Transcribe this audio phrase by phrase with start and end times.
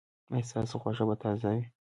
[0.33, 1.63] ایا ستاسو غوښه به تازه وي؟